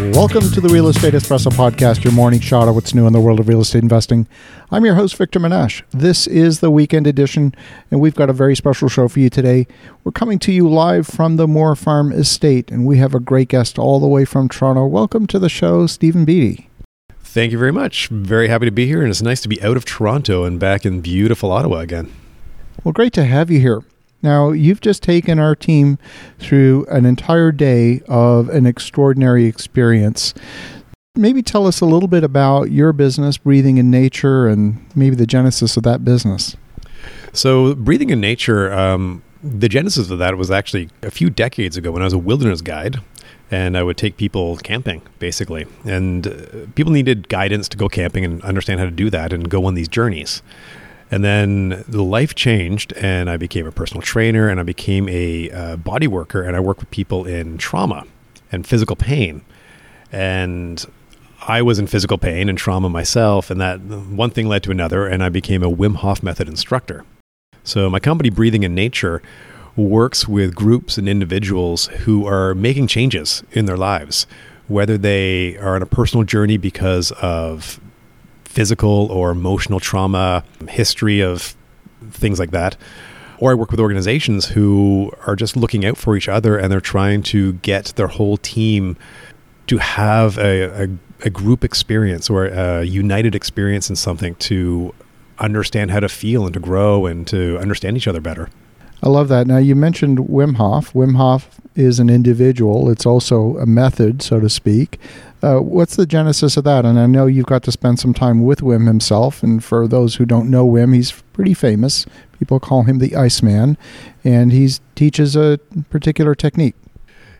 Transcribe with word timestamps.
Welcome 0.00 0.50
to 0.52 0.62
the 0.62 0.70
Real 0.72 0.88
Estate 0.88 1.12
Espresso 1.12 1.50
Podcast, 1.52 2.04
your 2.04 2.14
morning 2.14 2.40
shot 2.40 2.68
of 2.68 2.74
what's 2.74 2.94
new 2.94 3.06
in 3.06 3.12
the 3.12 3.20
world 3.20 3.38
of 3.38 3.48
real 3.48 3.60
estate 3.60 3.82
investing. 3.82 4.26
I'm 4.70 4.86
your 4.86 4.94
host, 4.94 5.14
Victor 5.14 5.38
Menashe. 5.38 5.82
This 5.90 6.26
is 6.26 6.60
the 6.60 6.70
weekend 6.70 7.06
edition, 7.06 7.54
and 7.90 8.00
we've 8.00 8.14
got 8.14 8.30
a 8.30 8.32
very 8.32 8.56
special 8.56 8.88
show 8.88 9.08
for 9.08 9.20
you 9.20 9.28
today. 9.28 9.66
We're 10.02 10.12
coming 10.12 10.38
to 10.38 10.52
you 10.52 10.70
live 10.70 11.06
from 11.06 11.36
the 11.36 11.46
Moore 11.46 11.76
Farm 11.76 12.12
Estate, 12.12 12.70
and 12.70 12.86
we 12.86 12.96
have 12.96 13.14
a 13.14 13.20
great 13.20 13.48
guest 13.48 13.78
all 13.78 14.00
the 14.00 14.08
way 14.08 14.24
from 14.24 14.48
Toronto. 14.48 14.86
Welcome 14.86 15.26
to 15.26 15.38
the 15.38 15.50
show, 15.50 15.86
Stephen 15.86 16.24
Beatty. 16.24 16.70
Thank 17.18 17.52
you 17.52 17.58
very 17.58 17.72
much. 17.72 18.08
Very 18.08 18.48
happy 18.48 18.64
to 18.64 18.72
be 18.72 18.86
here, 18.86 19.02
and 19.02 19.10
it's 19.10 19.20
nice 19.20 19.42
to 19.42 19.48
be 19.48 19.62
out 19.62 19.76
of 19.76 19.84
Toronto 19.84 20.44
and 20.44 20.58
back 20.58 20.86
in 20.86 21.02
beautiful 21.02 21.52
Ottawa 21.52 21.80
again. 21.80 22.10
Well, 22.84 22.92
great 22.92 23.12
to 23.12 23.24
have 23.26 23.50
you 23.50 23.60
here. 23.60 23.82
Now, 24.22 24.50
you've 24.50 24.80
just 24.80 25.02
taken 25.02 25.38
our 25.38 25.54
team 25.54 25.98
through 26.38 26.86
an 26.90 27.06
entire 27.06 27.52
day 27.52 28.02
of 28.08 28.48
an 28.50 28.66
extraordinary 28.66 29.46
experience. 29.46 30.34
Maybe 31.16 31.42
tell 31.42 31.66
us 31.66 31.80
a 31.80 31.86
little 31.86 32.08
bit 32.08 32.22
about 32.22 32.70
your 32.70 32.92
business, 32.92 33.38
Breathing 33.38 33.78
in 33.78 33.90
Nature, 33.90 34.46
and 34.46 34.84
maybe 34.94 35.16
the 35.16 35.26
genesis 35.26 35.76
of 35.76 35.82
that 35.84 36.04
business. 36.04 36.56
So, 37.32 37.74
Breathing 37.74 38.10
in 38.10 38.20
Nature, 38.20 38.72
um, 38.72 39.22
the 39.42 39.68
genesis 39.68 40.10
of 40.10 40.18
that 40.18 40.36
was 40.36 40.50
actually 40.50 40.90
a 41.02 41.10
few 41.10 41.30
decades 41.30 41.76
ago 41.76 41.90
when 41.90 42.02
I 42.02 42.04
was 42.04 42.12
a 42.12 42.18
wilderness 42.18 42.60
guide 42.60 43.00
and 43.50 43.76
I 43.76 43.82
would 43.82 43.96
take 43.96 44.16
people 44.16 44.56
camping 44.58 45.02
basically. 45.18 45.66
And 45.84 46.26
uh, 46.26 46.32
people 46.74 46.92
needed 46.92 47.28
guidance 47.28 47.68
to 47.70 47.76
go 47.76 47.88
camping 47.88 48.24
and 48.24 48.42
understand 48.42 48.80
how 48.80 48.86
to 48.86 48.92
do 48.92 49.10
that 49.10 49.32
and 49.32 49.48
go 49.48 49.64
on 49.64 49.74
these 49.74 49.88
journeys. 49.88 50.42
And 51.10 51.24
then 51.24 51.84
the 51.88 52.04
life 52.04 52.34
changed, 52.34 52.92
and 52.92 53.28
I 53.28 53.36
became 53.36 53.66
a 53.66 53.72
personal 53.72 54.00
trainer, 54.00 54.48
and 54.48 54.60
I 54.60 54.62
became 54.62 55.08
a 55.08 55.50
uh, 55.50 55.76
body 55.76 56.06
worker, 56.06 56.42
and 56.42 56.56
I 56.56 56.60
work 56.60 56.78
with 56.78 56.90
people 56.90 57.24
in 57.24 57.58
trauma 57.58 58.04
and 58.52 58.66
physical 58.66 58.94
pain. 58.94 59.42
And 60.12 60.84
I 61.48 61.62
was 61.62 61.78
in 61.78 61.88
physical 61.88 62.18
pain 62.18 62.48
and 62.48 62.56
trauma 62.56 62.88
myself, 62.88 63.50
and 63.50 63.60
that 63.60 63.80
one 63.80 64.30
thing 64.30 64.46
led 64.46 64.62
to 64.64 64.70
another, 64.70 65.06
and 65.06 65.22
I 65.22 65.30
became 65.30 65.62
a 65.62 65.70
Wim 65.70 65.96
Hof 65.96 66.22
method 66.22 66.48
instructor. 66.48 67.04
So 67.64 67.90
my 67.90 67.98
company, 67.98 68.30
Breathing 68.30 68.62
in 68.62 68.74
Nature, 68.74 69.20
works 69.76 70.28
with 70.28 70.54
groups 70.54 70.96
and 70.96 71.08
individuals 71.08 71.86
who 72.04 72.26
are 72.26 72.54
making 72.54 72.86
changes 72.86 73.42
in 73.52 73.66
their 73.66 73.76
lives, 73.76 74.26
whether 74.68 74.96
they 74.96 75.56
are 75.58 75.74
on 75.74 75.82
a 75.82 75.86
personal 75.86 76.24
journey 76.24 76.56
because 76.56 77.10
of 77.12 77.80
physical 78.50 79.06
or 79.12 79.30
emotional 79.30 79.78
trauma, 79.78 80.42
history 80.68 81.20
of 81.20 81.54
things 82.10 82.40
like 82.40 82.50
that. 82.50 82.76
Or 83.38 83.52
I 83.52 83.54
work 83.54 83.70
with 83.70 83.78
organizations 83.78 84.48
who 84.48 85.12
are 85.24 85.36
just 85.36 85.56
looking 85.56 85.84
out 85.86 85.96
for 85.96 86.16
each 86.16 86.28
other 86.28 86.58
and 86.58 86.70
they're 86.70 86.80
trying 86.80 87.22
to 87.34 87.52
get 87.54 87.92
their 87.94 88.08
whole 88.08 88.36
team 88.36 88.96
to 89.68 89.78
have 89.78 90.36
a, 90.36 90.84
a, 90.84 90.88
a 91.26 91.30
group 91.30 91.62
experience 91.62 92.28
or 92.28 92.46
a 92.46 92.82
united 92.82 93.36
experience 93.36 93.88
in 93.88 93.94
something 93.94 94.34
to 94.34 94.92
understand 95.38 95.92
how 95.92 96.00
to 96.00 96.08
feel 96.08 96.44
and 96.44 96.52
to 96.54 96.60
grow 96.60 97.06
and 97.06 97.28
to 97.28 97.56
understand 97.58 97.96
each 97.96 98.08
other 98.08 98.20
better. 98.20 98.48
I 99.00 99.08
love 99.08 99.28
that. 99.28 99.46
Now, 99.46 99.58
you 99.58 99.76
mentioned 99.76 100.18
Wim 100.18 100.56
Hof. 100.56 100.92
Wim 100.92 101.16
Hof 101.16 101.60
is 101.76 102.00
an 102.00 102.10
individual, 102.10 102.90
it's 102.90 103.06
also 103.06 103.56
a 103.58 103.64
method, 103.64 104.22
so 104.22 104.40
to 104.40 104.50
speak. 104.50 104.98
Uh, 105.42 105.58
what's 105.58 105.96
the 105.96 106.06
genesis 106.06 106.56
of 106.56 106.64
that? 106.64 106.84
And 106.84 106.98
I 106.98 107.06
know 107.06 107.26
you've 107.26 107.46
got 107.46 107.62
to 107.62 107.72
spend 107.72 107.98
some 107.98 108.12
time 108.12 108.42
with 108.42 108.60
Wim 108.60 108.86
himself. 108.86 109.42
And 109.42 109.64
for 109.64 109.88
those 109.88 110.16
who 110.16 110.26
don't 110.26 110.50
know 110.50 110.66
Wim, 110.66 110.94
he's 110.94 111.12
pretty 111.32 111.54
famous. 111.54 112.04
People 112.38 112.60
call 112.60 112.82
him 112.82 112.98
the 112.98 113.16
Iceman, 113.16 113.76
and 114.24 114.52
he 114.52 114.70
teaches 114.94 115.36
a 115.36 115.58
particular 115.88 116.34
technique. 116.34 116.74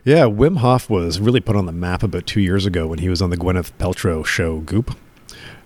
Yeah, 0.03 0.23
Wim 0.23 0.57
Hof 0.57 0.89
was 0.89 1.19
really 1.19 1.39
put 1.39 1.55
on 1.55 1.67
the 1.67 1.71
map 1.71 2.01
about 2.01 2.25
two 2.25 2.41
years 2.41 2.65
ago 2.65 2.87
when 2.87 2.99
he 2.99 3.09
was 3.09 3.21
on 3.21 3.29
the 3.29 3.37
Gwyneth 3.37 3.71
Paltrow 3.77 4.25
show 4.25 4.59
Goop. 4.59 4.97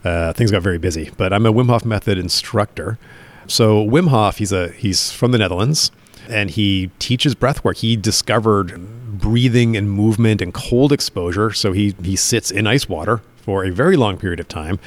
Uh, 0.03 0.33
things 0.33 0.51
got 0.51 0.61
very 0.61 0.77
busy, 0.77 1.09
but 1.17 1.31
I'm 1.31 1.45
a 1.45 1.53
Wim 1.53 1.67
Hof 1.67 1.85
method 1.85 2.17
instructor. 2.17 2.99
So 3.47 3.85
Wim 3.85 4.09
Hof, 4.09 4.37
he's 4.37 4.51
a 4.51 4.69
he's 4.69 5.11
from 5.11 5.31
the 5.31 5.37
Netherlands, 5.37 5.91
and 6.29 6.49
he 6.49 6.91
teaches 6.99 7.33
breath 7.33 7.63
work. 7.63 7.77
He 7.77 7.95
discovered 7.95 8.77
breathing 9.19 9.75
and 9.77 9.91
movement 9.91 10.41
and 10.41 10.53
cold 10.53 10.91
exposure. 10.91 11.51
So 11.51 11.71
he 11.71 11.95
he 12.03 12.15
sits 12.15 12.51
in 12.51 12.67
ice 12.67 12.87
water 12.89 13.21
for 13.37 13.63
a 13.63 13.71
very 13.71 13.95
long 13.95 14.17
period 14.17 14.39
of 14.39 14.47
time, 14.47 14.79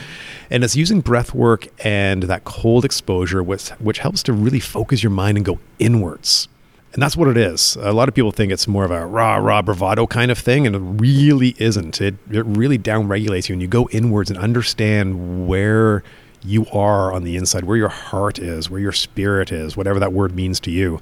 and 0.51 0.65
it's 0.65 0.75
using 0.75 1.01
breath 1.01 1.33
work 1.35 1.69
and 1.85 2.25
that 2.25 2.45
cold 2.45 2.85
exposure, 2.85 3.43
which 3.43 3.69
which 3.79 3.99
helps 3.99 4.23
to 4.25 4.33
really 4.33 4.61
focus 4.61 5.03
your 5.03 5.11
mind 5.11 5.39
and 5.39 5.47
go 5.47 5.59
inwards. 5.79 6.49
And 6.93 7.03
that's 7.03 7.17
what 7.17 7.29
it 7.29 7.37
is. 7.37 7.77
A 7.81 7.93
lot 7.93 8.09
of 8.09 8.15
people 8.15 8.33
think 8.33 8.51
it's 8.51 8.67
more 8.67 8.85
of 8.85 8.91
a 8.91 9.07
rah 9.07 9.37
rah 9.37 9.63
bravado 9.63 10.07
kind 10.07 10.31
of 10.31 10.39
thing, 10.39 10.67
and 10.67 10.75
it 10.75 10.81
really 10.81 11.55
isn't. 11.59 12.01
It 12.01 12.17
it 12.31 12.45
really 12.47 12.79
down 12.79 13.09
regulates 13.09 13.49
you, 13.49 13.53
and 13.53 13.63
you 13.63 13.69
go 13.69 13.89
inwards 13.91 14.31
and 14.31 14.39
understand 14.39 15.47
where 15.47 16.03
you 16.43 16.67
are 16.73 17.13
on 17.13 17.25
the 17.25 17.37
inside, 17.37 17.65
where 17.65 17.77
your 17.77 17.89
heart 17.89 18.39
is, 18.39 18.71
where 18.71 18.81
your 18.81 18.93
spirit 18.93 19.53
is, 19.53 19.77
whatever 19.77 19.99
that 20.01 20.13
word 20.13 20.35
means 20.35 20.61
to 20.61 20.71
you. 20.71 21.01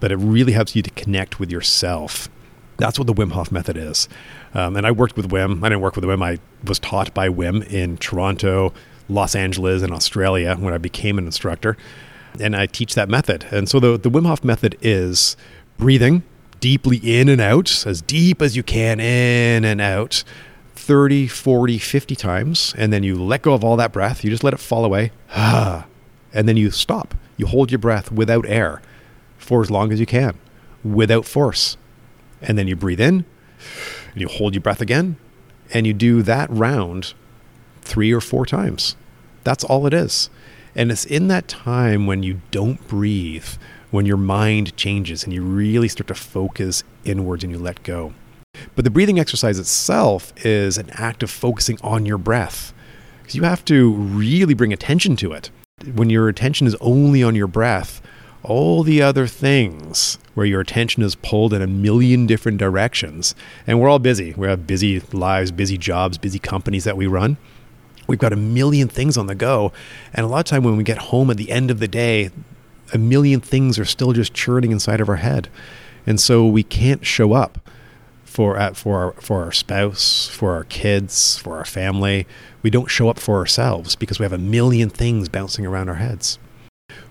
But 0.00 0.12
it 0.12 0.16
really 0.16 0.52
helps 0.52 0.76
you 0.76 0.82
to 0.82 0.90
connect 0.90 1.40
with 1.40 1.50
yourself. 1.50 2.28
That's 2.76 2.98
what 2.98 3.06
the 3.06 3.14
Wim 3.14 3.32
Hof 3.32 3.52
method 3.52 3.76
is. 3.76 4.08
Um, 4.52 4.76
and 4.76 4.86
I 4.86 4.90
worked 4.90 5.16
with 5.16 5.30
Wim. 5.30 5.62
I 5.62 5.68
didn't 5.68 5.80
work 5.80 5.96
with 5.96 6.04
Wim. 6.04 6.24
I 6.24 6.38
was 6.66 6.78
taught 6.78 7.14
by 7.14 7.28
Wim 7.28 7.64
in 7.72 7.96
Toronto, 7.98 8.72
Los 9.08 9.34
Angeles, 9.34 9.82
and 9.82 9.92
Australia 9.92 10.56
when 10.58 10.74
I 10.74 10.78
became 10.78 11.18
an 11.18 11.26
instructor. 11.26 11.76
And 12.40 12.56
I 12.56 12.66
teach 12.66 12.94
that 12.94 13.08
method. 13.08 13.46
And 13.50 13.68
so 13.68 13.78
the, 13.78 13.96
the 13.96 14.10
Wim 14.10 14.26
Hof 14.26 14.42
method 14.42 14.76
is 14.82 15.36
breathing 15.78 16.24
deeply 16.64 16.96
in 16.96 17.28
and 17.28 17.42
out, 17.42 17.84
as 17.86 18.00
deep 18.00 18.40
as 18.40 18.56
you 18.56 18.62
can, 18.62 18.98
in 18.98 19.66
and 19.66 19.82
out 19.82 20.24
30, 20.74 21.28
40, 21.28 21.78
50 21.78 22.16
times, 22.16 22.74
and 22.78 22.90
then 22.90 23.02
you 23.02 23.22
let 23.22 23.42
go 23.42 23.52
of 23.52 23.62
all 23.62 23.76
that 23.76 23.92
breath. 23.92 24.24
You 24.24 24.30
just 24.30 24.42
let 24.42 24.54
it 24.54 24.60
fall 24.60 24.84
away. 24.84 25.12
and 25.36 25.84
then 26.32 26.56
you 26.56 26.70
stop. 26.70 27.14
You 27.36 27.46
hold 27.46 27.70
your 27.70 27.78
breath 27.78 28.10
without 28.10 28.46
air 28.46 28.80
for 29.36 29.60
as 29.60 29.70
long 29.70 29.92
as 29.92 30.00
you 30.00 30.06
can, 30.06 30.38
without 30.82 31.26
force. 31.26 31.76
And 32.44 32.56
then 32.56 32.68
you 32.68 32.76
breathe 32.76 33.00
in, 33.00 33.24
and 34.12 34.20
you 34.20 34.28
hold 34.28 34.54
your 34.54 34.60
breath 34.60 34.80
again, 34.80 35.16
and 35.72 35.86
you 35.86 35.92
do 35.92 36.22
that 36.22 36.48
round 36.50 37.14
three 37.80 38.12
or 38.12 38.20
four 38.20 38.46
times. 38.46 38.96
That's 39.42 39.64
all 39.64 39.86
it 39.86 39.94
is. 39.94 40.30
And 40.76 40.92
it's 40.92 41.04
in 41.04 41.28
that 41.28 41.48
time 41.48 42.06
when 42.06 42.22
you 42.22 42.40
don't 42.50 42.86
breathe, 42.86 43.46
when 43.90 44.06
your 44.06 44.16
mind 44.16 44.76
changes 44.76 45.24
and 45.24 45.32
you 45.32 45.42
really 45.42 45.88
start 45.88 46.08
to 46.08 46.14
focus 46.14 46.82
inwards 47.04 47.44
and 47.44 47.52
you 47.52 47.58
let 47.58 47.82
go. 47.82 48.12
But 48.74 48.84
the 48.84 48.90
breathing 48.90 49.18
exercise 49.18 49.58
itself 49.58 50.32
is 50.44 50.78
an 50.78 50.90
act 50.90 51.22
of 51.22 51.30
focusing 51.30 51.78
on 51.82 52.06
your 52.06 52.18
breath. 52.18 52.72
Because 53.22 53.36
you 53.36 53.44
have 53.44 53.64
to 53.66 53.92
really 53.92 54.54
bring 54.54 54.72
attention 54.72 55.16
to 55.16 55.32
it. 55.32 55.50
When 55.94 56.10
your 56.10 56.28
attention 56.28 56.66
is 56.66 56.76
only 56.80 57.22
on 57.22 57.34
your 57.34 57.46
breath, 57.46 58.02
all 58.44 58.82
the 58.82 59.02
other 59.02 59.26
things 59.26 60.18
where 60.34 60.46
your 60.46 60.60
attention 60.60 61.02
is 61.02 61.14
pulled 61.14 61.52
in 61.52 61.62
a 61.62 61.66
million 61.66 62.26
different 62.26 62.58
directions, 62.58 63.34
and 63.66 63.80
we're 63.80 63.88
all 63.88 63.98
busy. 63.98 64.34
We 64.36 64.46
have 64.48 64.66
busy 64.66 65.00
lives, 65.12 65.50
busy 65.50 65.78
jobs, 65.78 66.18
busy 66.18 66.38
companies 66.38 66.84
that 66.84 66.96
we 66.96 67.06
run. 67.06 67.36
We've 68.06 68.18
got 68.18 68.32
a 68.32 68.36
million 68.36 68.88
things 68.88 69.16
on 69.16 69.26
the 69.26 69.34
go. 69.34 69.72
And 70.12 70.24
a 70.24 70.28
lot 70.28 70.40
of 70.40 70.44
time 70.44 70.62
when 70.62 70.76
we 70.76 70.84
get 70.84 70.98
home 70.98 71.30
at 71.30 71.36
the 71.36 71.50
end 71.50 71.70
of 71.70 71.80
the 71.80 71.88
day, 71.88 72.30
a 72.92 72.98
million 72.98 73.40
things 73.40 73.78
are 73.78 73.84
still 73.84 74.12
just 74.12 74.34
churning 74.34 74.72
inside 74.72 75.00
of 75.00 75.08
our 75.08 75.16
head. 75.16 75.48
And 76.06 76.20
so 76.20 76.46
we 76.46 76.62
can't 76.62 77.04
show 77.06 77.32
up 77.32 77.58
for 78.24 78.58
for 78.74 78.98
our, 78.98 79.12
for 79.20 79.44
our 79.44 79.52
spouse, 79.52 80.28
for 80.28 80.52
our 80.52 80.64
kids, 80.64 81.38
for 81.38 81.56
our 81.56 81.64
family. 81.64 82.26
We 82.62 82.70
don't 82.70 82.90
show 82.90 83.08
up 83.08 83.18
for 83.18 83.36
ourselves 83.36 83.96
because 83.96 84.18
we 84.18 84.24
have 84.24 84.32
a 84.32 84.38
million 84.38 84.90
things 84.90 85.28
bouncing 85.28 85.64
around 85.64 85.88
our 85.88 85.94
heads. 85.94 86.38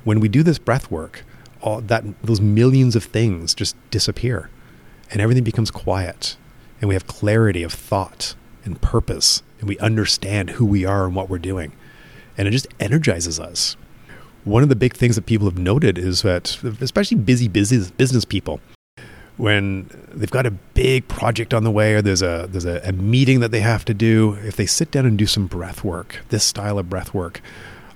When 0.03 0.19
we 0.19 0.27
do 0.27 0.43
this 0.43 0.59
breath 0.59 0.91
work, 0.91 1.23
all 1.61 1.81
that 1.81 2.03
those 2.21 2.41
millions 2.41 2.95
of 2.95 3.03
things 3.05 3.53
just 3.53 3.75
disappear 3.89 4.49
and 5.11 5.21
everything 5.21 5.43
becomes 5.43 5.71
quiet 5.71 6.35
and 6.81 6.89
we 6.89 6.95
have 6.95 7.07
clarity 7.07 7.63
of 7.63 7.71
thought 7.73 8.35
and 8.65 8.81
purpose 8.81 9.41
and 9.59 9.69
we 9.69 9.77
understand 9.79 10.51
who 10.51 10.65
we 10.65 10.83
are 10.83 11.05
and 11.05 11.15
what 11.15 11.29
we're 11.29 11.37
doing. 11.37 11.71
And 12.37 12.47
it 12.47 12.51
just 12.51 12.67
energizes 12.79 13.39
us. 13.39 13.77
One 14.43 14.63
of 14.63 14.69
the 14.69 14.75
big 14.75 14.95
things 14.95 15.15
that 15.15 15.25
people 15.25 15.47
have 15.47 15.57
noted 15.57 15.97
is 15.97 16.23
that 16.23 16.61
especially 16.81 17.17
busy 17.17 17.47
business 17.47 17.91
business 17.91 18.25
people 18.25 18.59
when 19.37 19.89
they've 20.13 20.29
got 20.29 20.45
a 20.45 20.51
big 20.51 21.07
project 21.07 21.53
on 21.53 21.63
the 21.63 21.71
way 21.71 21.95
or 21.95 22.01
there's 22.01 22.21
a 22.21 22.47
there's 22.51 22.65
a, 22.65 22.81
a, 22.83 22.91
meeting 22.91 23.39
that 23.39 23.51
they 23.51 23.61
have 23.61 23.83
to 23.85 23.93
do 23.93 24.37
if 24.43 24.55
they 24.55 24.65
sit 24.65 24.91
down 24.91 25.05
and 25.05 25.17
do 25.17 25.25
some 25.25 25.47
breath 25.47 25.83
work 25.83 26.19
this 26.29 26.43
style 26.43 26.77
of 26.77 26.89
breath 26.89 27.13
work 27.13 27.41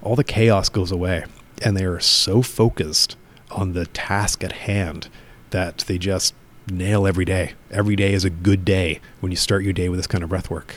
all 0.02 0.16
the 0.16 0.24
chaos 0.24 0.70
goes 0.70 0.92
away 0.92 1.24
and 1.64 1.76
they 1.76 1.86
are 1.86 2.00
so 2.00 2.42
focused 2.42 3.16
on 3.52 3.74
the 3.74 3.86
task 3.88 4.44
at 4.44 4.52
hand 4.52 5.10
that 5.50 5.80
they 5.88 5.98
just 5.98 6.34
nail 6.70 7.08
every 7.08 7.26
day 7.26 7.54
every 7.72 7.96
day 7.96 8.14
is 8.14 8.26
a 8.26 8.30
good 8.30 8.66
day 8.66 9.00
when 9.22 9.32
you 9.32 9.36
start 9.38 9.64
your 9.64 9.74
day 9.74 9.88
with 9.88 9.98
this 9.98 10.08
kind 10.08 10.24
of 10.24 10.30
breath 10.30 10.50
work 10.50 10.76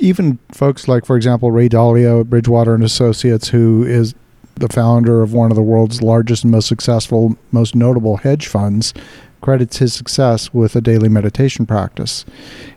even 0.00 0.38
folks 0.52 0.88
like 0.88 1.06
for 1.06 1.16
example 1.16 1.52
ray 1.52 1.68
dalio 1.68 2.20
at 2.20 2.30
bridgewater 2.30 2.74
and 2.74 2.82
associates 2.82 3.48
who 3.48 3.84
is 3.84 4.14
the 4.56 4.68
founder 4.68 5.22
of 5.22 5.32
one 5.32 5.52
of 5.52 5.54
the 5.54 5.62
world's 5.62 6.02
largest 6.02 6.42
and 6.42 6.50
most 6.50 6.66
successful 6.66 7.36
most 7.52 7.76
notable 7.76 8.16
hedge 8.16 8.48
funds 8.48 8.92
credits 9.40 9.78
his 9.78 9.94
success 9.94 10.52
with 10.52 10.74
a 10.76 10.80
daily 10.80 11.08
meditation 11.08 11.66
practice. 11.66 12.24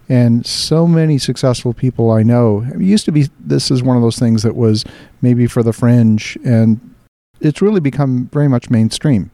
And 0.10 0.46
so 0.46 0.88
many 0.88 1.18
successful 1.18 1.74
people 1.74 2.12
I 2.12 2.24
know, 2.24 2.66
it 2.74 2.82
used 2.82 3.06
to 3.06 3.12
be 3.12 3.30
this 3.40 3.72
is 3.72 3.82
one 3.82 3.96
of 3.96 4.04
those 4.04 4.20
things 4.20 4.44
that 4.44 4.56
was 4.56 4.84
maybe 5.22 5.48
for 5.48 5.64
the 5.64 5.74
fringe, 5.74 6.38
and 6.44 6.80
it's 7.42 7.62
really 7.62 7.80
become 7.80 8.30
very 8.32 8.48
much 8.48 8.70
mainstream. 8.70 9.32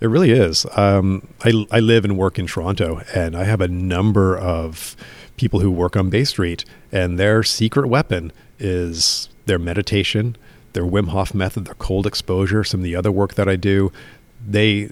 It 0.00 0.08
really 0.08 0.32
is. 0.32 0.66
Um, 0.76 1.28
I, 1.44 1.66
I 1.70 1.80
live 1.80 2.04
and 2.04 2.18
work 2.18 2.38
in 2.38 2.46
Toronto, 2.46 3.00
and 3.14 3.36
I 3.36 3.44
have 3.44 3.60
a 3.60 3.68
number 3.68 4.36
of 4.36 4.96
people 5.36 5.60
who 5.60 5.70
work 5.70 5.96
on 5.96 6.10
Bay 6.10 6.24
Street, 6.24 6.64
and 6.92 7.18
their 7.18 7.42
secret 7.42 7.86
weapon 7.86 8.32
is 8.58 9.28
their 9.46 9.58
meditation, 9.58 10.36
their 10.72 10.84
Wim 10.84 11.08
Hof 11.08 11.32
method, 11.32 11.64
their 11.64 11.74
cold 11.74 12.06
exposure, 12.06 12.64
some 12.64 12.80
of 12.80 12.84
the 12.84 12.96
other 12.96 13.12
work 13.12 13.34
that 13.34 13.48
I 13.48 13.56
do. 13.56 13.92
They 14.46 14.90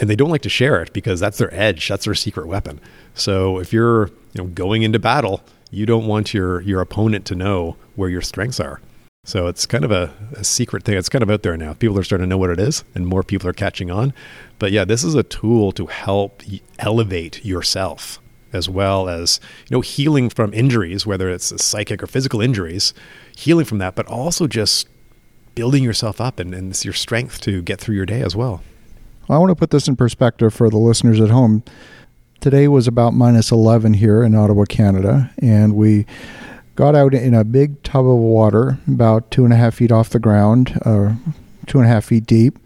and 0.00 0.10
they 0.10 0.16
don't 0.16 0.30
like 0.30 0.42
to 0.42 0.48
share 0.48 0.82
it 0.82 0.92
because 0.92 1.20
that's 1.20 1.38
their 1.38 1.54
edge, 1.54 1.86
that's 1.88 2.04
their 2.04 2.14
secret 2.14 2.48
weapon. 2.48 2.80
So 3.14 3.58
if 3.60 3.72
you're 3.72 4.08
you 4.08 4.42
know 4.42 4.46
going 4.46 4.82
into 4.82 4.98
battle, 4.98 5.42
you 5.70 5.86
don't 5.86 6.06
want 6.06 6.34
your 6.34 6.60
your 6.62 6.80
opponent 6.80 7.24
to 7.26 7.36
know 7.36 7.76
where 7.94 8.08
your 8.08 8.22
strengths 8.22 8.58
are. 8.58 8.80
So 9.28 9.46
it's 9.46 9.66
kind 9.66 9.84
of 9.84 9.90
a, 9.90 10.10
a, 10.32 10.42
secret 10.42 10.84
thing. 10.84 10.96
It's 10.96 11.10
kind 11.10 11.22
of 11.22 11.30
out 11.30 11.42
there 11.42 11.54
now. 11.54 11.74
People 11.74 11.98
are 11.98 12.02
starting 12.02 12.24
to 12.24 12.28
know 12.30 12.38
what 12.38 12.48
it 12.48 12.58
is, 12.58 12.82
and 12.94 13.06
more 13.06 13.22
people 13.22 13.46
are 13.46 13.52
catching 13.52 13.90
on. 13.90 14.14
But 14.58 14.72
yeah, 14.72 14.86
this 14.86 15.04
is 15.04 15.14
a 15.14 15.22
tool 15.22 15.70
to 15.72 15.84
help 15.84 16.42
elevate 16.78 17.44
yourself 17.44 18.20
as 18.54 18.70
well 18.70 19.06
as 19.06 19.38
you 19.68 19.76
know 19.76 19.82
healing 19.82 20.30
from 20.30 20.54
injuries, 20.54 21.04
whether 21.04 21.28
it's 21.28 21.62
psychic 21.62 22.02
or 22.02 22.06
physical 22.06 22.40
injuries, 22.40 22.94
healing 23.36 23.66
from 23.66 23.76
that, 23.76 23.94
but 23.94 24.06
also 24.06 24.46
just 24.46 24.88
building 25.54 25.84
yourself 25.84 26.22
up 26.22 26.40
and, 26.40 26.54
and 26.54 26.82
your 26.82 26.94
strength 26.94 27.38
to 27.42 27.60
get 27.60 27.78
through 27.78 27.96
your 27.96 28.06
day 28.06 28.22
as 28.22 28.34
well. 28.34 28.62
I 29.28 29.36
want 29.36 29.50
to 29.50 29.56
put 29.56 29.68
this 29.68 29.88
in 29.88 29.96
perspective 29.96 30.54
for 30.54 30.70
the 30.70 30.78
listeners 30.78 31.20
at 31.20 31.28
home. 31.28 31.64
Today 32.40 32.66
was 32.66 32.86
about 32.86 33.12
minus 33.12 33.52
11 33.52 33.92
here 33.92 34.22
in 34.22 34.34
Ottawa, 34.34 34.64
Canada, 34.64 35.30
and 35.42 35.74
we 35.74 36.06
got 36.78 36.94
out 36.94 37.12
in 37.12 37.34
a 37.34 37.42
big 37.42 37.82
tub 37.82 38.06
of 38.06 38.18
water 38.18 38.78
about 38.86 39.32
two 39.32 39.44
and 39.44 39.52
a 39.52 39.56
half 39.56 39.74
feet 39.74 39.90
off 39.90 40.10
the 40.10 40.20
ground, 40.20 40.80
uh, 40.84 41.12
two 41.66 41.78
and 41.78 41.88
a 41.88 41.90
half 41.90 42.04
feet 42.04 42.24
deep. 42.24 42.56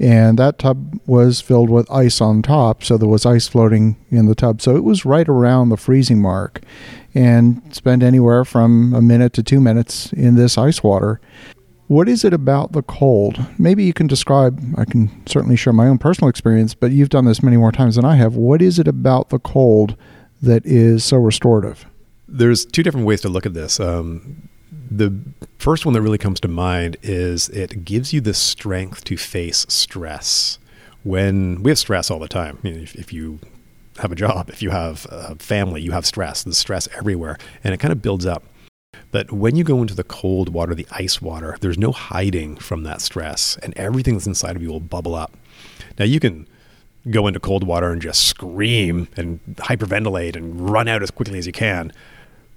And 0.00 0.36
that 0.40 0.58
tub 0.58 0.98
was 1.06 1.40
filled 1.40 1.70
with 1.70 1.88
ice 1.88 2.20
on 2.20 2.42
top, 2.42 2.82
so 2.82 2.96
there 2.96 3.08
was 3.08 3.24
ice 3.24 3.46
floating 3.46 3.96
in 4.10 4.26
the 4.26 4.34
tub. 4.34 4.60
So 4.60 4.74
it 4.74 4.82
was 4.82 5.04
right 5.04 5.28
around 5.28 5.68
the 5.68 5.76
freezing 5.76 6.20
mark 6.20 6.60
and 7.14 7.62
spent 7.72 8.02
anywhere 8.02 8.44
from 8.44 8.94
a 8.94 9.00
minute 9.00 9.32
to 9.34 9.44
two 9.44 9.60
minutes 9.60 10.12
in 10.12 10.34
this 10.34 10.58
ice 10.58 10.82
water. 10.82 11.20
What 11.86 12.08
is 12.08 12.24
it 12.24 12.34
about 12.34 12.72
the 12.72 12.82
cold? 12.82 13.46
Maybe 13.60 13.84
you 13.84 13.92
can 13.92 14.08
describe, 14.08 14.60
I 14.76 14.84
can 14.84 15.24
certainly 15.24 15.54
share 15.54 15.72
my 15.72 15.86
own 15.86 15.98
personal 15.98 16.28
experience, 16.30 16.74
but 16.74 16.90
you've 16.90 17.10
done 17.10 17.26
this 17.26 17.44
many 17.44 17.58
more 17.58 17.70
times 17.70 17.94
than 17.94 18.04
I 18.04 18.16
have. 18.16 18.34
What 18.34 18.60
is 18.60 18.80
it 18.80 18.88
about 18.88 19.28
the 19.28 19.38
cold 19.38 19.94
that 20.42 20.66
is 20.66 21.04
so 21.04 21.18
restorative? 21.18 21.86
There's 22.32 22.64
two 22.64 22.82
different 22.82 23.06
ways 23.06 23.20
to 23.20 23.28
look 23.28 23.46
at 23.46 23.54
this. 23.54 23.78
Um, 23.78 24.48
the 24.90 25.14
first 25.58 25.84
one 25.84 25.92
that 25.94 26.02
really 26.02 26.18
comes 26.18 26.40
to 26.40 26.48
mind 26.48 26.96
is 27.02 27.48
it 27.50 27.84
gives 27.84 28.12
you 28.12 28.20
the 28.20 28.34
strength 28.34 29.04
to 29.04 29.16
face 29.16 29.66
stress. 29.68 30.58
When 31.04 31.62
we 31.62 31.70
have 31.70 31.78
stress 31.78 32.10
all 32.10 32.18
the 32.18 32.28
time, 32.28 32.58
you 32.62 32.72
know, 32.72 32.80
if, 32.80 32.94
if 32.94 33.12
you 33.12 33.38
have 33.98 34.12
a 34.12 34.14
job, 34.14 34.48
if 34.48 34.62
you 34.62 34.70
have 34.70 35.06
a 35.10 35.34
family, 35.36 35.82
you 35.82 35.92
have 35.92 36.06
stress. 36.06 36.42
There's 36.42 36.58
stress 36.58 36.88
everywhere, 36.96 37.36
and 37.62 37.74
it 37.74 37.80
kind 37.80 37.92
of 37.92 38.00
builds 38.00 38.24
up. 38.24 38.44
But 39.10 39.30
when 39.30 39.56
you 39.56 39.64
go 39.64 39.82
into 39.82 39.94
the 39.94 40.04
cold 40.04 40.48
water, 40.48 40.74
the 40.74 40.86
ice 40.90 41.20
water, 41.20 41.58
there's 41.60 41.76
no 41.76 41.92
hiding 41.92 42.56
from 42.56 42.84
that 42.84 43.02
stress, 43.02 43.58
and 43.62 43.76
everything 43.76 44.14
that's 44.14 44.26
inside 44.26 44.56
of 44.56 44.62
you 44.62 44.70
will 44.70 44.80
bubble 44.80 45.14
up. 45.14 45.36
Now, 45.98 46.06
you 46.06 46.18
can 46.18 46.48
go 47.10 47.26
into 47.26 47.40
cold 47.40 47.64
water 47.64 47.90
and 47.90 48.00
just 48.00 48.24
scream 48.26 49.08
and 49.16 49.40
hyperventilate 49.56 50.36
and 50.36 50.70
run 50.70 50.88
out 50.88 51.02
as 51.02 51.10
quickly 51.10 51.38
as 51.38 51.46
you 51.46 51.52
can. 51.52 51.92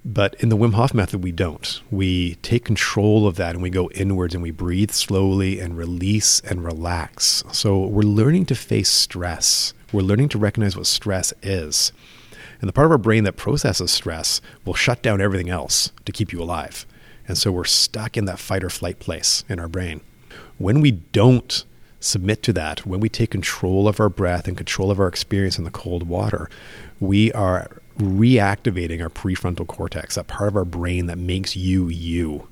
But 0.08 0.36
in 0.38 0.50
the 0.50 0.56
Wim 0.56 0.74
Hof 0.74 0.94
method, 0.94 1.24
we 1.24 1.32
don't. 1.32 1.82
We 1.90 2.36
take 2.36 2.64
control 2.64 3.26
of 3.26 3.34
that 3.36 3.56
and 3.56 3.62
we 3.62 3.70
go 3.70 3.90
inwards 3.90 4.34
and 4.34 4.42
we 4.42 4.52
breathe 4.52 4.92
slowly 4.92 5.58
and 5.58 5.76
release 5.76 6.38
and 6.40 6.64
relax. 6.64 7.42
So 7.50 7.84
we're 7.84 8.02
learning 8.02 8.46
to 8.46 8.54
face 8.54 8.88
stress. 8.88 9.74
We're 9.90 10.02
learning 10.02 10.28
to 10.28 10.38
recognize 10.38 10.76
what 10.76 10.86
stress 10.86 11.34
is. 11.42 11.90
And 12.60 12.68
the 12.68 12.72
part 12.72 12.84
of 12.84 12.92
our 12.92 12.98
brain 12.98 13.24
that 13.24 13.36
processes 13.36 13.90
stress 13.90 14.40
will 14.64 14.74
shut 14.74 15.02
down 15.02 15.20
everything 15.20 15.50
else 15.50 15.90
to 16.04 16.12
keep 16.12 16.32
you 16.32 16.40
alive. 16.40 16.86
And 17.26 17.36
so 17.36 17.50
we're 17.50 17.64
stuck 17.64 18.16
in 18.16 18.26
that 18.26 18.38
fight 18.38 18.62
or 18.62 18.70
flight 18.70 19.00
place 19.00 19.42
in 19.48 19.58
our 19.58 19.68
brain. 19.68 20.02
When 20.56 20.80
we 20.80 20.92
don't 20.92 21.64
submit 21.98 22.44
to 22.44 22.52
that, 22.52 22.86
when 22.86 23.00
we 23.00 23.08
take 23.08 23.32
control 23.32 23.88
of 23.88 23.98
our 23.98 24.08
breath 24.08 24.46
and 24.46 24.56
control 24.56 24.92
of 24.92 25.00
our 25.00 25.08
experience 25.08 25.58
in 25.58 25.64
the 25.64 25.70
cold 25.72 26.04
water, 26.04 26.48
we 27.00 27.32
are 27.32 27.82
reactivating 27.98 29.02
our 29.02 29.08
prefrontal 29.08 29.66
cortex, 29.66 30.16
that 30.16 30.26
part 30.26 30.48
of 30.48 30.56
our 30.56 30.64
brain 30.64 31.06
that 31.06 31.18
makes 31.18 31.56
you 31.56 31.88
you, 31.88 32.48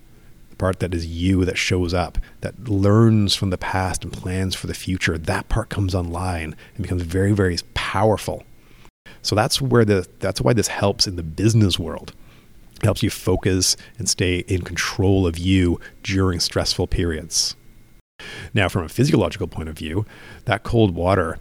the 0.51 0.57
part 0.57 0.81
that 0.81 0.95
is 0.95 1.07
you 1.07 1.45
that 1.45 1.59
shows 1.59 1.93
up, 1.93 2.19
that 2.41 2.69
learns 2.69 3.35
from 3.35 3.51
the 3.51 3.59
past 3.59 4.05
and 4.05 4.13
plans 4.13 4.55
for 4.55 4.67
the 4.67 4.75
future. 4.75 5.19
That 5.19 5.49
part 5.49 5.69
comes 5.69 5.95
online 5.95 6.57
and 6.75 6.83
becomes 6.83 7.03
very, 7.03 7.33
very 7.33 7.59
powerful. 7.75 8.45
So 9.23 9.35
that's 9.35 9.61
where 9.61 9.85
the 9.85 10.07
that's 10.21 10.41
why 10.41 10.53
this 10.53 10.69
helps 10.69 11.07
in 11.07 11.17
the 11.17 11.23
business 11.23 11.79
world. 11.79 12.13
It 12.77 12.85
helps 12.85 13.03
you 13.03 13.11
focus 13.11 13.77
and 13.99 14.09
stay 14.09 14.39
in 14.41 14.63
control 14.63 15.27
of 15.27 15.39
you 15.39 15.81
during 16.03 16.41
stressful 16.41 16.89
periods. 16.89 17.57
Now, 18.53 18.69
from 18.69 18.85
a 18.85 18.89
physiological 18.89 19.49
point 19.49 19.69
of 19.69 19.77
view, 19.77 20.07
that 20.45 20.63
cold 20.63 20.95
water 20.95 21.39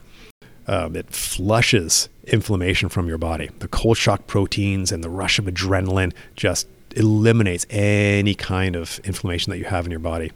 um, 0.68 0.95
it 0.95 1.10
flushes 1.10 2.10
inflammation 2.25 2.89
from 2.89 3.07
your 3.07 3.18
body. 3.18 3.50
The 3.60 3.68
cold 3.68 3.98
shock 3.98 4.27
proteins 4.27 4.92
and 4.92 5.04
the 5.04 5.10
rush 5.10 5.39
of 5.39 5.45
adrenaline 5.45 6.13
just 6.36 6.68
eliminates 6.95 7.65
any 7.69 8.36
kind 8.36 8.75
of 8.75 9.00
inflammation 9.04 9.51
that 9.51 9.57
you 9.57 9.65
have 9.65 9.86
in 9.86 9.92
your 9.92 10.00
body. 10.00 10.31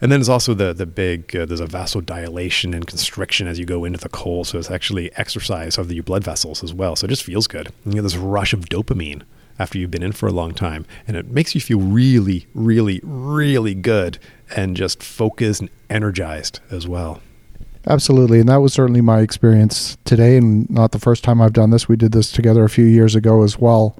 And 0.00 0.12
then 0.12 0.20
there's 0.20 0.28
also 0.28 0.52
the 0.52 0.74
the 0.74 0.84
big 0.84 1.34
uh, 1.34 1.46
there's 1.46 1.60
a 1.60 1.66
vasodilation 1.66 2.74
and 2.74 2.86
constriction 2.86 3.46
as 3.46 3.58
you 3.58 3.64
go 3.64 3.84
into 3.84 3.98
the 3.98 4.10
cold, 4.10 4.46
so 4.46 4.58
it's 4.58 4.70
actually 4.70 5.10
exercise 5.16 5.78
of 5.78 5.88
the 5.88 6.00
blood 6.00 6.22
vessels 6.22 6.62
as 6.62 6.74
well. 6.74 6.96
So 6.96 7.06
it 7.06 7.08
just 7.08 7.24
feels 7.24 7.46
good. 7.46 7.72
You 7.86 7.92
get 7.92 8.02
this 8.02 8.16
rush 8.16 8.52
of 8.52 8.68
dopamine 8.68 9.22
after 9.58 9.78
you've 9.78 9.90
been 9.90 10.02
in 10.02 10.12
for 10.12 10.26
a 10.26 10.32
long 10.32 10.52
time, 10.52 10.84
and 11.08 11.16
it 11.16 11.28
makes 11.28 11.54
you 11.54 11.62
feel 11.62 11.80
really, 11.80 12.46
really, 12.54 13.00
really 13.02 13.74
good 13.74 14.18
and 14.54 14.76
just 14.76 15.02
focused 15.02 15.62
and 15.62 15.70
energized 15.88 16.60
as 16.70 16.86
well. 16.86 17.22
Absolutely. 17.88 18.40
And 18.40 18.48
that 18.48 18.56
was 18.56 18.72
certainly 18.72 19.00
my 19.00 19.20
experience 19.20 19.96
today, 20.04 20.36
and 20.36 20.68
not 20.68 20.92
the 20.92 20.98
first 20.98 21.22
time 21.22 21.40
I've 21.40 21.52
done 21.52 21.70
this. 21.70 21.88
We 21.88 21.96
did 21.96 22.12
this 22.12 22.32
together 22.32 22.64
a 22.64 22.70
few 22.70 22.84
years 22.84 23.14
ago 23.14 23.42
as 23.42 23.58
well. 23.58 23.96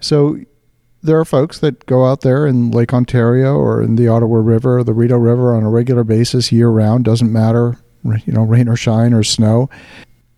So 0.00 0.38
there 1.02 1.18
are 1.18 1.24
folks 1.24 1.58
that 1.60 1.86
go 1.86 2.04
out 2.04 2.20
there 2.20 2.46
in 2.46 2.70
Lake 2.70 2.92
Ontario 2.92 3.56
or 3.56 3.82
in 3.82 3.96
the 3.96 4.08
Ottawa 4.08 4.38
River 4.38 4.82
the 4.82 4.92
Rideau 4.92 5.18
River 5.18 5.54
on 5.54 5.62
a 5.62 5.70
regular 5.70 6.04
basis 6.04 6.52
year 6.52 6.68
round, 6.68 7.04
doesn't 7.04 7.32
matter, 7.32 7.78
you 8.04 8.32
know, 8.32 8.42
rain 8.42 8.68
or 8.68 8.76
shine 8.76 9.14
or 9.14 9.22
snow. 9.22 9.70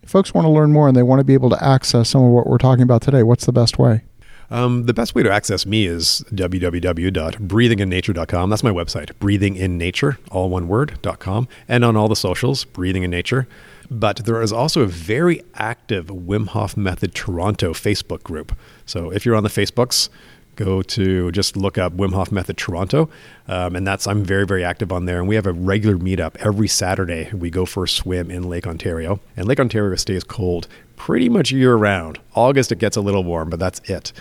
If 0.03 0.09
folks 0.09 0.33
want 0.33 0.45
to 0.45 0.49
learn 0.49 0.71
more 0.71 0.87
and 0.87 0.95
they 0.95 1.03
want 1.03 1.19
to 1.19 1.25
be 1.25 1.33
able 1.33 1.49
to 1.49 1.63
access 1.63 2.09
some 2.09 2.23
of 2.23 2.31
what 2.31 2.47
we're 2.47 2.57
talking 2.57 2.83
about 2.83 3.01
today, 3.01 3.23
what's 3.23 3.45
the 3.45 3.51
best 3.51 3.77
way? 3.77 4.03
Um, 4.49 4.85
the 4.85 4.93
best 4.93 5.13
way 5.13 5.23
to 5.23 5.31
access 5.31 5.65
me 5.65 5.85
is 5.85 6.23
www.breathinginnature.com. 6.31 8.49
That's 8.49 8.63
my 8.63 8.71
website, 8.71 9.11
breathinginnature, 9.13 10.17
all 10.31 10.49
one 10.49 10.67
word.com, 10.67 11.47
and 11.67 11.83
on 11.83 11.97
all 11.97 12.07
the 12.07 12.15
socials, 12.15 12.63
Breathing 12.63 13.03
in 13.03 13.11
Nature. 13.11 13.47
But 13.89 14.25
there 14.25 14.41
is 14.41 14.51
also 14.51 14.81
a 14.81 14.87
very 14.87 15.41
active 15.55 16.07
Wim 16.07 16.47
Hof 16.47 16.75
Method 16.75 17.13
Toronto 17.13 17.73
Facebook 17.73 18.23
group. 18.23 18.57
So 18.85 19.11
if 19.11 19.25
you're 19.25 19.35
on 19.35 19.43
the 19.43 19.49
Facebooks, 19.49 20.09
go 20.57 20.81
to 20.81 21.31
just 21.31 21.55
look 21.55 21.77
up 21.77 21.93
Wim 21.93 22.13
Hof 22.13 22.31
Method 22.31 22.57
Toronto, 22.57 23.09
um, 23.47 23.75
and 23.77 23.87
that's 23.87 24.05
I'm 24.05 24.25
very 24.25 24.45
very 24.45 24.65
active 24.65 24.91
on 24.91 25.05
there. 25.05 25.19
And 25.19 25.27
we 25.27 25.35
have 25.35 25.47
a 25.47 25.53
regular 25.53 25.97
meetup 25.97 26.35
every 26.37 26.67
Saturday. 26.67 27.31
We 27.33 27.49
go 27.49 27.65
for 27.65 27.85
a 27.85 27.87
swim 27.87 28.29
in 28.29 28.43
Lake 28.43 28.67
Ontario, 28.67 29.21
and 29.37 29.47
Lake 29.47 29.61
Ontario 29.61 29.95
stays 29.95 30.25
cold 30.25 30.67
pretty 30.97 31.29
much 31.29 31.51
year 31.51 31.75
round. 31.75 32.19
August 32.35 32.71
it 32.73 32.79
gets 32.79 32.97
a 32.97 33.01
little 33.01 33.23
warm, 33.23 33.49
but 33.49 33.59
that's 33.59 33.79
it. 33.89 34.11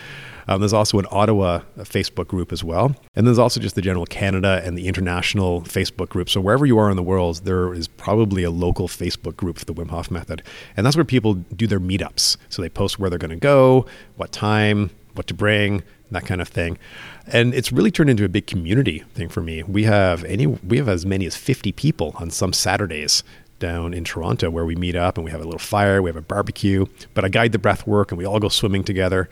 Um, 0.48 0.60
there's 0.60 0.72
also 0.72 0.98
an 0.98 1.06
Ottawa 1.10 1.62
Facebook 1.78 2.28
group 2.28 2.52
as 2.52 2.62
well. 2.62 2.94
And 3.14 3.26
there's 3.26 3.38
also 3.38 3.60
just 3.60 3.74
the 3.74 3.82
general 3.82 4.06
Canada 4.06 4.62
and 4.64 4.78
the 4.78 4.86
international 4.86 5.62
Facebook 5.62 6.08
group. 6.08 6.30
So 6.30 6.40
wherever 6.40 6.64
you 6.66 6.78
are 6.78 6.90
in 6.90 6.96
the 6.96 7.02
world, 7.02 7.40
there 7.44 7.74
is 7.74 7.88
probably 7.88 8.44
a 8.44 8.50
local 8.50 8.88
Facebook 8.88 9.36
group 9.36 9.58
for 9.58 9.64
the 9.64 9.74
Wim 9.74 9.90
Hof 9.90 10.10
method. 10.10 10.42
And 10.76 10.86
that's 10.86 10.96
where 10.96 11.04
people 11.04 11.34
do 11.34 11.66
their 11.66 11.80
meetups. 11.80 12.36
So 12.48 12.62
they 12.62 12.68
post 12.68 12.98
where 12.98 13.10
they're 13.10 13.18
going 13.18 13.30
to 13.30 13.36
go, 13.36 13.86
what 14.16 14.32
time, 14.32 14.90
what 15.16 15.26
to 15.28 15.34
bring, 15.34 15.82
that 16.10 16.26
kind 16.26 16.40
of 16.40 16.48
thing. 16.48 16.78
And 17.26 17.54
it's 17.54 17.72
really 17.72 17.90
turned 17.90 18.10
into 18.10 18.24
a 18.24 18.28
big 18.28 18.46
community 18.46 19.00
thing 19.14 19.28
for 19.28 19.40
me. 19.40 19.62
We 19.62 19.84
have 19.84 20.24
any 20.24 20.46
we 20.46 20.78
have 20.78 20.88
as 20.88 21.04
many 21.04 21.26
as 21.26 21.36
50 21.36 21.72
people 21.72 22.14
on 22.16 22.30
some 22.30 22.52
Saturdays 22.52 23.22
down 23.58 23.94
in 23.94 24.04
Toronto 24.04 24.50
where 24.50 24.64
we 24.64 24.76
meet 24.76 24.96
up 24.96 25.16
and 25.16 25.24
we 25.24 25.30
have 25.30 25.40
a 25.40 25.44
little 25.44 25.58
fire, 25.58 26.02
we 26.02 26.10
have 26.10 26.16
a 26.16 26.22
barbecue, 26.22 26.86
but 27.14 27.24
I 27.24 27.28
guide 27.28 27.52
the 27.52 27.58
breath 27.58 27.86
work 27.86 28.12
and 28.12 28.18
we 28.18 28.26
all 28.26 28.38
go 28.38 28.48
swimming 28.48 28.84
together. 28.84 29.28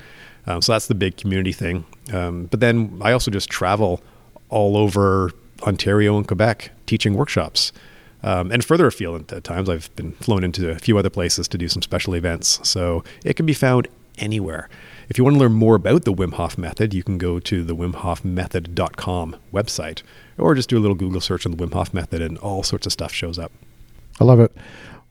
Um, 0.47 0.63
so 0.63 0.73
that's 0.73 0.87
the 0.87 0.95
big 0.95 1.17
community 1.17 1.53
thing. 1.53 1.85
Um, 2.13 2.47
but 2.47 2.61
then 2.61 2.99
I 3.03 3.13
also 3.13 3.31
just 3.31 3.49
travel 3.49 4.03
all 4.49 4.77
over 4.77 5.31
Ontario 5.63 6.17
and 6.17 6.27
Quebec 6.27 6.71
teaching 6.87 7.15
workshops. 7.15 7.73
Um, 8.23 8.51
and 8.51 8.65
further 8.65 8.87
afield 8.87 9.31
at 9.33 9.45
times, 9.45 9.69
I've 9.69 9.95
been 9.97 10.13
flown 10.13 10.45
into 10.45 10.71
a 10.71 10.79
few 10.79 10.97
other 10.97 11.11
places 11.11 11.47
to 11.49 11.59
do 11.59 11.69
some 11.69 11.83
special 11.83 12.15
events. 12.15 12.59
So 12.67 13.05
it 13.23 13.35
can 13.35 13.45
be 13.45 13.53
found 13.53 13.87
anywhere. 14.19 14.69
If 15.09 15.19
you 15.19 15.25
want 15.25 15.35
to 15.37 15.41
learn 15.41 15.53
more 15.53 15.75
about 15.75 16.05
the 16.05 16.13
Wim 16.13 16.35
Hof 16.35 16.57
method, 16.57 16.95
you 16.95 17.03
can 17.03 17.19
go 17.19 17.39
to 17.39 17.65
the 17.65 17.77
WimHofMethod.com 17.77 19.37
website 19.53 20.03
or 20.39 20.55
just 20.55 20.69
do 20.69 20.79
a 20.79 20.81
little 20.81 20.95
Google 20.95 21.21
search 21.21 21.45
on 21.47 21.53
the 21.53 21.59
Wim 21.59 21.73
Hof 21.73 21.93
method 21.93 22.23
and 22.23 22.39
all 22.39 22.63
sorts 22.63 22.87
of 22.87 22.93
stuff 22.93 23.13
shows 23.13 23.39
up. 23.39 23.53
I 24.21 24.25
love 24.25 24.41
it. 24.41 24.53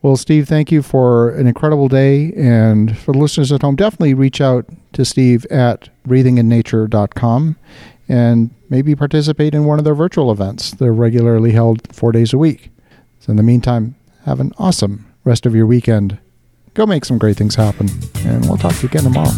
Well, 0.01 0.17
Steve, 0.17 0.49
thank 0.49 0.71
you 0.71 0.81
for 0.81 1.29
an 1.29 1.47
incredible 1.47 1.87
day. 1.87 2.33
And 2.33 2.97
for 2.97 3.13
the 3.13 3.19
listeners 3.19 3.51
at 3.51 3.61
home, 3.61 3.77
definitely 3.77 4.13
reach 4.13 4.41
out 4.41 4.65
to 4.93 5.05
Steve 5.05 5.45
at 5.45 5.89
breathinginnature.com 6.07 7.55
and 8.09 8.49
maybe 8.69 8.95
participate 8.95 9.55
in 9.55 9.63
one 9.63 9.79
of 9.79 9.85
their 9.85 9.95
virtual 9.95 10.29
events. 10.29 10.71
They're 10.71 10.93
regularly 10.93 11.51
held 11.51 11.95
four 11.95 12.11
days 12.11 12.33
a 12.33 12.37
week. 12.37 12.69
So, 13.21 13.31
in 13.31 13.37
the 13.37 13.43
meantime, 13.43 13.95
have 14.25 14.41
an 14.41 14.51
awesome 14.57 15.05
rest 15.23 15.45
of 15.45 15.55
your 15.55 15.65
weekend. 15.65 16.19
Go 16.73 16.85
make 16.87 17.05
some 17.05 17.17
great 17.17 17.37
things 17.37 17.55
happen. 17.55 17.87
And 18.25 18.45
we'll 18.45 18.57
talk 18.57 18.73
to 18.75 18.81
you 18.81 18.89
again 18.89 19.03
tomorrow. 19.03 19.31